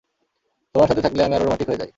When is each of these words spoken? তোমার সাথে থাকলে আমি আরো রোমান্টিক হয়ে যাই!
তোমার 0.75 0.87
সাথে 0.89 1.01
থাকলে 1.01 1.21
আমি 1.23 1.33
আরো 1.35 1.45
রোমান্টিক 1.45 1.67
হয়ে 1.69 1.81
যাই! 1.81 1.89